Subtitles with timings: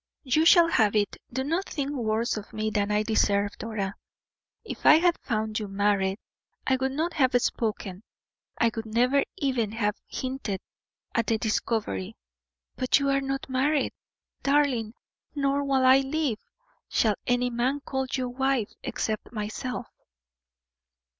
[0.23, 1.15] "You shall have it.
[1.31, 3.93] Do not think worse of me than I deserve, Dora.
[4.65, 6.17] If I had found you married,
[6.65, 8.01] I would not have spoken,
[8.59, 10.59] I would never even have hinted
[11.13, 12.15] at the discovery;
[12.75, 13.93] but you are not married,
[14.41, 14.95] darling,
[15.35, 16.39] nor, while I live,
[16.89, 19.85] shall any man call you wife except myself."